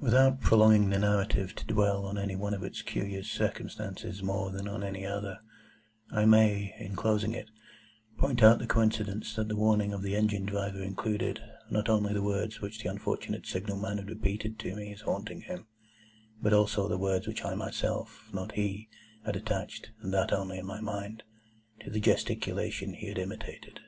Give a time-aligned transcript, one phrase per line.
[0.00, 4.66] Without prolonging the narrative to dwell on any one of its curious circumstances more than
[4.66, 5.38] on any other,
[6.10, 7.48] I may, in closing it,
[8.18, 12.20] point out the coincidence that the warning of the Engine Driver included, not only the
[12.20, 15.68] words which the unfortunate Signal man had repeated to me as haunting him,
[16.42, 20.84] but also the words which I myself—not he—had attached, and that only in my own
[20.84, 21.22] mind,
[21.82, 23.78] to the gesticulation he had imitated.